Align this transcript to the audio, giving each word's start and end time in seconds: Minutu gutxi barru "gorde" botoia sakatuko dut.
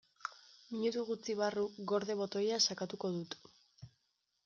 Minutu 0.75 1.03
gutxi 1.09 1.35
barru 1.43 1.67
"gorde" 1.93 2.17
botoia 2.25 2.61
sakatuko 2.69 3.15
dut. 3.19 3.41